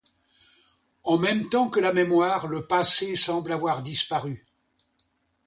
En 1.03 1.19
même 1.19 1.47
temps 1.47 1.69
que 1.69 1.79
la 1.79 1.93
mémoire, 1.93 2.47
le 2.47 2.65
passé 2.65 3.15
semble 3.15 3.51
avoir 3.51 3.83
disparu. 3.83 4.47